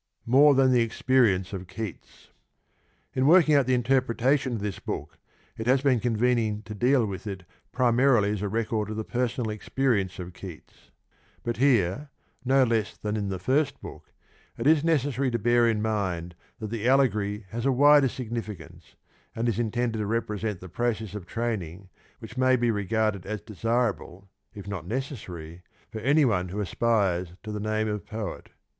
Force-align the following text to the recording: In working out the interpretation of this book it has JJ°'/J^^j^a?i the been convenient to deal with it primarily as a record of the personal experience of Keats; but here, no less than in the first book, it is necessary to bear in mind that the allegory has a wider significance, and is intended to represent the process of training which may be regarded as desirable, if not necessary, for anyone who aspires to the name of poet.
In 0.25 0.33
working 0.33 0.59
out 0.59 0.73
the 3.67 3.73
interpretation 3.75 4.53
of 4.53 4.59
this 4.59 4.79
book 4.79 5.19
it 5.57 5.67
has 5.67 5.81
JJ°'/J^^j^a?i 5.81 5.83
the 5.89 5.89
been 5.89 5.99
convenient 5.99 6.65
to 6.65 6.73
deal 6.73 7.05
with 7.05 7.27
it 7.27 7.43
primarily 7.71 8.31
as 8.31 8.41
a 8.41 8.49
record 8.49 8.89
of 8.89 8.95
the 8.97 9.03
personal 9.03 9.51
experience 9.51 10.17
of 10.17 10.33
Keats; 10.33 10.89
but 11.43 11.57
here, 11.57 12.09
no 12.43 12.63
less 12.63 12.97
than 12.97 13.15
in 13.15 13.29
the 13.29 13.37
first 13.37 13.79
book, 13.79 14.11
it 14.57 14.65
is 14.65 14.83
necessary 14.83 15.29
to 15.29 15.37
bear 15.37 15.67
in 15.69 15.83
mind 15.83 16.33
that 16.57 16.71
the 16.71 16.87
allegory 16.87 17.45
has 17.49 17.67
a 17.67 17.71
wider 17.71 18.07
significance, 18.09 18.95
and 19.35 19.47
is 19.47 19.59
intended 19.59 19.99
to 19.99 20.07
represent 20.07 20.61
the 20.61 20.67
process 20.67 21.13
of 21.13 21.27
training 21.27 21.89
which 22.17 22.37
may 22.37 22.55
be 22.55 22.71
regarded 22.71 23.27
as 23.27 23.39
desirable, 23.39 24.27
if 24.55 24.67
not 24.67 24.87
necessary, 24.87 25.61
for 25.91 25.99
anyone 25.99 26.49
who 26.49 26.59
aspires 26.59 27.33
to 27.43 27.51
the 27.51 27.59
name 27.59 27.87
of 27.87 28.03
poet. 28.03 28.49